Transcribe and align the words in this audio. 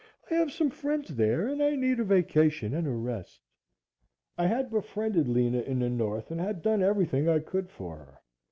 I 0.31 0.33
have 0.33 0.51
some 0.51 0.71
friends 0.71 1.13
there 1.13 1.47
and 1.47 1.61
I 1.61 1.75
need 1.75 1.99
a 1.99 2.03
vacation 2.03 2.73
and 2.73 2.87
a 2.87 2.89
rest." 2.89 3.39
I 4.35 4.47
had 4.47 4.71
befriended 4.71 5.27
Lena 5.27 5.59
in 5.61 5.77
the 5.77 5.91
North 5.91 6.31
and 6.31 6.41
had 6.41 6.63
done 6.63 6.81
everything 6.81 7.29
I 7.29 7.37
could 7.37 7.69
for 7.69 7.97
her. 7.97 8.21